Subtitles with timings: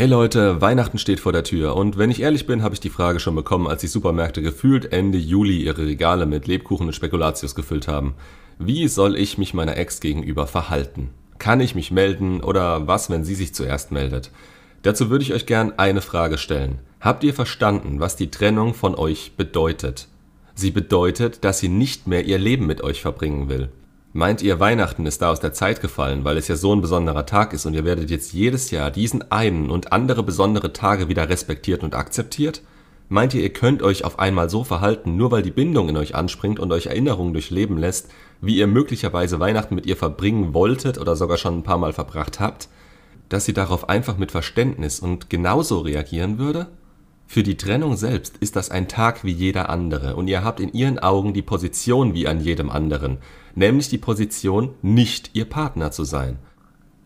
[0.00, 2.88] Hey Leute, Weihnachten steht vor der Tür und wenn ich ehrlich bin, habe ich die
[2.88, 7.54] Frage schon bekommen, als die Supermärkte gefühlt Ende Juli ihre Regale mit Lebkuchen und Spekulatius
[7.54, 8.14] gefüllt haben.
[8.58, 11.10] Wie soll ich mich meiner Ex gegenüber verhalten?
[11.38, 14.30] Kann ich mich melden oder was, wenn sie sich zuerst meldet?
[14.80, 16.78] Dazu würde ich euch gern eine Frage stellen.
[17.02, 20.08] Habt ihr verstanden, was die Trennung von euch bedeutet?
[20.54, 23.68] Sie bedeutet, dass sie nicht mehr ihr Leben mit euch verbringen will.
[24.12, 27.26] Meint ihr, Weihnachten ist da aus der Zeit gefallen, weil es ja so ein besonderer
[27.26, 31.28] Tag ist und ihr werdet jetzt jedes Jahr diesen einen und andere besondere Tage wieder
[31.28, 32.62] respektiert und akzeptiert?
[33.08, 36.16] Meint ihr, ihr könnt euch auf einmal so verhalten, nur weil die Bindung in euch
[36.16, 38.10] anspringt und euch Erinnerungen durchleben lässt,
[38.40, 42.40] wie ihr möglicherweise Weihnachten mit ihr verbringen wolltet oder sogar schon ein paar Mal verbracht
[42.40, 42.68] habt,
[43.28, 46.66] dass sie darauf einfach mit Verständnis und genauso reagieren würde?
[47.32, 50.72] Für die Trennung selbst ist das ein Tag wie jeder andere und ihr habt in
[50.72, 53.18] ihren Augen die Position wie an jedem anderen,
[53.54, 56.40] nämlich die Position, nicht ihr Partner zu sein.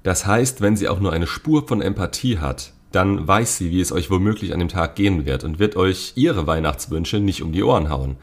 [0.02, 3.82] Das heißt, wenn sie auch nur eine Spur von Empathie hat, dann weiß sie, wie
[3.82, 7.52] es euch womöglich an dem Tag gehen wird und wird euch ihre Weihnachtswünsche nicht um
[7.52, 8.16] die Ohren hauen.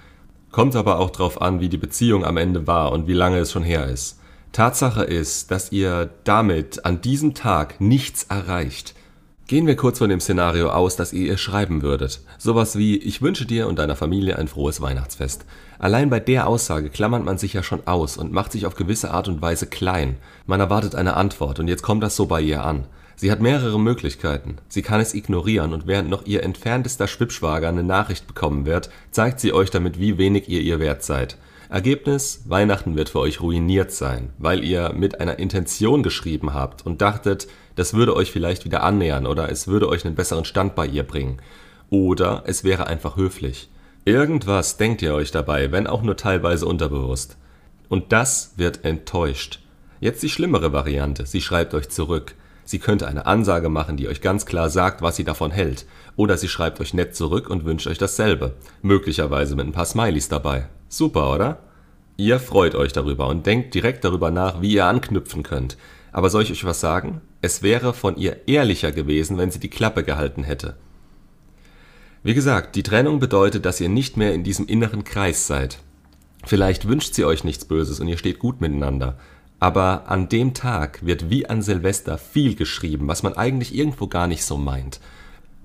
[0.49, 3.51] Kommt aber auch drauf an, wie die Beziehung am Ende war und wie lange es
[3.51, 4.19] schon her ist.
[4.53, 8.95] Tatsache ist, dass ihr damit an diesem Tag nichts erreicht.
[9.51, 12.21] Gehen wir kurz von dem Szenario aus, dass ihr ihr schreiben würdet.
[12.37, 15.43] Sowas wie, ich wünsche dir und deiner Familie ein frohes Weihnachtsfest.
[15.77, 19.11] Allein bei der Aussage klammert man sich ja schon aus und macht sich auf gewisse
[19.11, 20.15] Art und Weise klein.
[20.45, 22.85] Man erwartet eine Antwort und jetzt kommt das so bei ihr an.
[23.17, 24.55] Sie hat mehrere Möglichkeiten.
[24.69, 29.41] Sie kann es ignorieren und während noch ihr entferntester Schwippschwager eine Nachricht bekommen wird, zeigt
[29.41, 31.35] sie euch damit, wie wenig ihr ihr wert seid.
[31.71, 37.01] Ergebnis, Weihnachten wird für euch ruiniert sein, weil ihr mit einer Intention geschrieben habt und
[37.01, 40.85] dachtet, das würde euch vielleicht wieder annähern oder es würde euch einen besseren Stand bei
[40.85, 41.37] ihr bringen.
[41.89, 43.69] Oder es wäre einfach höflich.
[44.03, 47.37] Irgendwas denkt ihr euch dabei, wenn auch nur teilweise unterbewusst.
[47.87, 49.59] Und das wird enttäuscht.
[50.01, 52.35] Jetzt die schlimmere Variante, sie schreibt euch zurück.
[52.65, 55.85] Sie könnte eine Ansage machen, die euch ganz klar sagt, was sie davon hält.
[56.17, 58.55] Oder sie schreibt euch nett zurück und wünscht euch dasselbe.
[58.81, 60.67] Möglicherweise mit ein paar Smileys dabei.
[60.91, 61.59] Super, oder?
[62.17, 65.77] Ihr freut euch darüber und denkt direkt darüber nach, wie ihr anknüpfen könnt.
[66.11, 67.21] Aber soll ich euch was sagen?
[67.41, 70.75] Es wäre von ihr ehrlicher gewesen, wenn sie die Klappe gehalten hätte.
[72.23, 75.79] Wie gesagt, die Trennung bedeutet, dass ihr nicht mehr in diesem inneren Kreis seid.
[76.43, 79.17] Vielleicht wünscht sie euch nichts Böses und ihr steht gut miteinander.
[79.61, 84.27] Aber an dem Tag wird wie an Silvester viel geschrieben, was man eigentlich irgendwo gar
[84.27, 84.99] nicht so meint.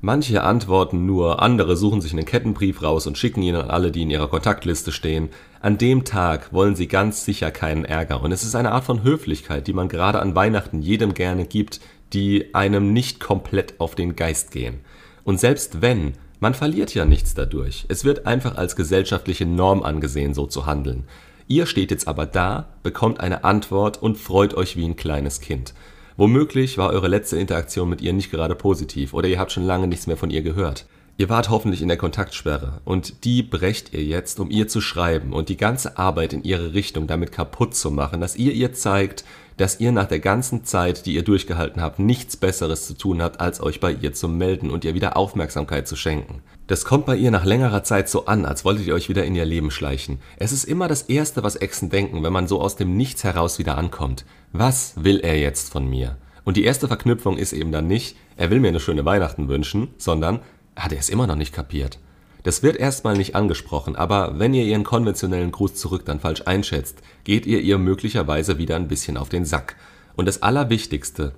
[0.06, 4.02] Manche antworten nur, andere suchen sich einen Kettenbrief raus und schicken ihn an alle, die
[4.02, 5.30] in ihrer Kontaktliste stehen.
[5.60, 8.22] An dem Tag wollen sie ganz sicher keinen Ärger.
[8.22, 11.80] Und es ist eine Art von Höflichkeit, die man gerade an Weihnachten jedem gerne gibt,
[12.12, 14.78] die einem nicht komplett auf den Geist gehen.
[15.24, 17.86] Und selbst wenn, man verliert ja nichts dadurch.
[17.88, 21.02] Es wird einfach als gesellschaftliche Norm angesehen, so zu handeln.
[21.48, 25.74] Ihr steht jetzt aber da, bekommt eine Antwort und freut euch wie ein kleines Kind.
[26.18, 29.86] Womöglich war eure letzte Interaktion mit ihr nicht gerade positiv oder ihr habt schon lange
[29.86, 30.86] nichts mehr von ihr gehört.
[31.18, 35.34] Ihr wart hoffentlich in der Kontaktsperre und die brecht ihr jetzt, um ihr zu schreiben
[35.34, 39.24] und die ganze Arbeit in ihre Richtung damit kaputt zu machen, dass ihr ihr zeigt,
[39.56, 43.40] dass ihr nach der ganzen Zeit, die ihr durchgehalten habt, nichts Besseres zu tun habt,
[43.40, 46.42] als euch bei ihr zu melden und ihr wieder Aufmerksamkeit zu schenken.
[46.66, 49.34] Das kommt bei ihr nach längerer Zeit so an, als wolltet ihr euch wieder in
[49.34, 50.18] ihr Leben schleichen.
[50.36, 53.58] Es ist immer das Erste, was Exen denken, wenn man so aus dem Nichts heraus
[53.58, 54.24] wieder ankommt.
[54.52, 56.16] Was will er jetzt von mir?
[56.44, 59.88] Und die erste Verknüpfung ist eben dann nicht, er will mir eine schöne Weihnachten wünschen,
[59.96, 60.40] sondern
[60.76, 61.98] hat er es immer noch nicht kapiert.
[62.46, 66.98] Das wird erstmal nicht angesprochen, aber wenn ihr ihren konventionellen Gruß zurück dann falsch einschätzt,
[67.24, 69.74] geht ihr ihr möglicherweise wieder ein bisschen auf den Sack.
[70.14, 71.32] Und das Allerwichtigste,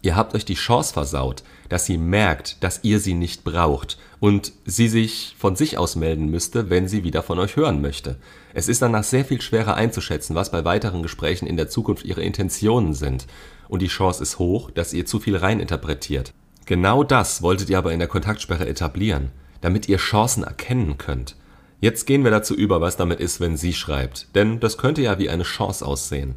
[0.00, 4.52] ihr habt euch die Chance versaut, dass sie merkt, dass ihr sie nicht braucht und
[4.64, 8.14] sie sich von sich aus melden müsste, wenn sie wieder von euch hören möchte.
[8.54, 12.22] Es ist danach sehr viel schwerer einzuschätzen, was bei weiteren Gesprächen in der Zukunft ihre
[12.22, 13.26] Intentionen sind.
[13.68, 16.32] Und die Chance ist hoch, dass ihr zu viel reininterpretiert.
[16.64, 21.36] Genau das wolltet ihr aber in der Kontaktsperre etablieren damit ihr Chancen erkennen könnt.
[21.80, 25.18] Jetzt gehen wir dazu über, was damit ist, wenn sie schreibt, denn das könnte ja
[25.18, 26.34] wie eine Chance aussehen.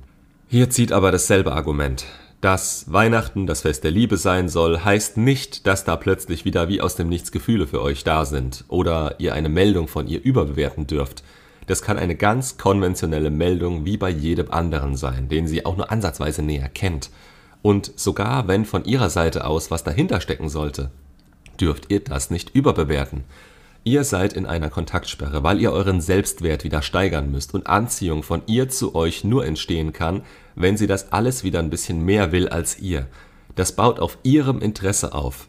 [0.47, 2.05] Hier zieht aber dasselbe Argument.
[2.41, 6.81] Dass Weihnachten das Fest der Liebe sein soll, heißt nicht, dass da plötzlich wieder wie
[6.81, 10.87] aus dem Nichts Gefühle für euch da sind oder ihr eine Meldung von ihr überbewerten
[10.87, 11.23] dürft.
[11.67, 15.91] Das kann eine ganz konventionelle Meldung wie bei jedem anderen sein, den sie auch nur
[15.91, 17.11] ansatzweise näher kennt.
[17.61, 20.89] Und sogar wenn von ihrer Seite aus was dahinter stecken sollte,
[21.61, 23.23] dürft ihr das nicht überbewerten.
[23.83, 28.43] Ihr seid in einer Kontaktsperre, weil ihr euren Selbstwert wieder steigern müsst und Anziehung von
[28.45, 30.21] ihr zu euch nur entstehen kann,
[30.55, 33.07] wenn sie das alles wieder ein bisschen mehr will als ihr.
[33.55, 35.47] Das baut auf ihrem Interesse auf.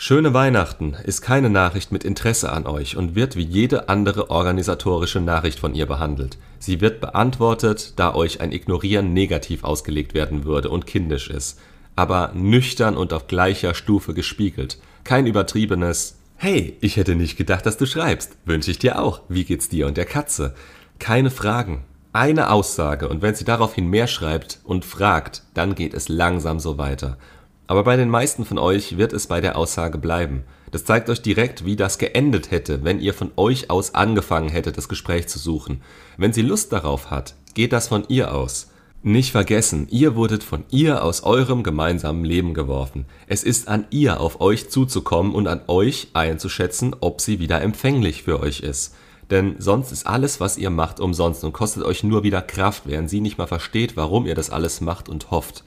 [0.00, 5.20] Schöne Weihnachten ist keine Nachricht mit Interesse an euch und wird wie jede andere organisatorische
[5.20, 6.38] Nachricht von ihr behandelt.
[6.60, 11.58] Sie wird beantwortet, da euch ein Ignorieren negativ ausgelegt werden würde und kindisch ist.
[11.98, 14.78] Aber nüchtern und auf gleicher Stufe gespiegelt.
[15.02, 18.36] Kein übertriebenes Hey, ich hätte nicht gedacht, dass du schreibst.
[18.44, 19.22] Wünsche ich dir auch.
[19.28, 20.54] Wie geht's dir und der Katze?
[21.00, 21.82] Keine Fragen.
[22.12, 26.78] Eine Aussage und wenn sie daraufhin mehr schreibt und fragt, dann geht es langsam so
[26.78, 27.18] weiter.
[27.66, 30.44] Aber bei den meisten von euch wird es bei der Aussage bleiben.
[30.70, 34.76] Das zeigt euch direkt, wie das geendet hätte, wenn ihr von euch aus angefangen hättet,
[34.76, 35.82] das Gespräch zu suchen.
[36.16, 38.70] Wenn sie Lust darauf hat, geht das von ihr aus.
[39.02, 43.06] Nicht vergessen, ihr wurdet von ihr aus eurem gemeinsamen Leben geworfen.
[43.28, 48.24] Es ist an ihr, auf euch zuzukommen und an euch einzuschätzen, ob sie wieder empfänglich
[48.24, 48.96] für euch ist.
[49.30, 53.08] Denn sonst ist alles, was ihr macht, umsonst und kostet euch nur wieder Kraft, während
[53.08, 55.62] sie nicht mal versteht, warum ihr das alles macht und hofft.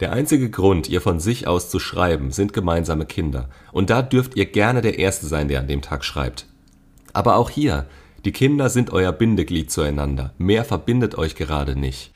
[0.00, 3.48] Der einzige Grund, ihr von sich aus zu schreiben, sind gemeinsame Kinder.
[3.72, 6.46] Und da dürft ihr gerne der Erste sein, der an dem Tag schreibt.
[7.14, 7.86] Aber auch hier,
[8.24, 10.34] die Kinder sind euer Bindeglied zueinander.
[10.36, 12.13] Mehr verbindet euch gerade nicht.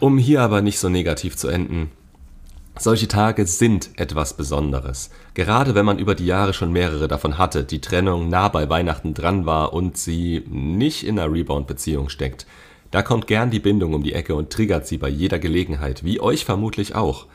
[0.00, 1.90] Um hier aber nicht so negativ zu enden.
[2.78, 5.10] Solche Tage sind etwas Besonderes.
[5.34, 9.14] Gerade wenn man über die Jahre schon mehrere davon hatte, die Trennung nah bei Weihnachten
[9.14, 12.46] dran war und sie nicht in einer Rebound-Beziehung steckt.
[12.92, 16.20] Da kommt gern die Bindung um die Ecke und triggert sie bei jeder Gelegenheit, wie
[16.20, 17.26] euch vermutlich auch.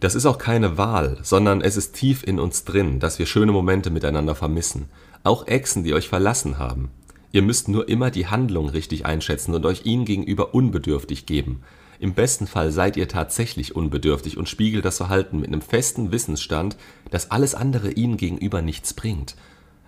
[0.00, 3.52] Das ist auch keine Wahl, sondern es ist tief in uns drin, dass wir schöne
[3.52, 4.90] Momente miteinander vermissen.
[5.22, 6.90] Auch Exen, die euch verlassen haben.
[7.34, 11.62] Ihr müsst nur immer die Handlung richtig einschätzen und euch ihnen gegenüber unbedürftig geben.
[11.98, 16.76] Im besten Fall seid ihr tatsächlich unbedürftig und spiegelt das Verhalten mit einem festen Wissensstand,
[17.10, 19.34] dass alles andere ihnen gegenüber nichts bringt.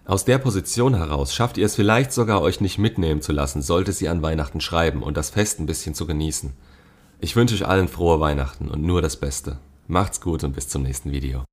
[0.06, 3.93] Aus der Position heraus schafft ihr es vielleicht sogar, euch nicht mitnehmen zu lassen, sollte
[3.93, 6.52] sie an Weihnachten schreiben und das Fest ein bisschen zu genießen.
[7.20, 9.60] Ich wünsche euch allen frohe Weihnachten und nur das Beste.
[9.87, 11.44] Macht's gut und bis zum nächsten Video.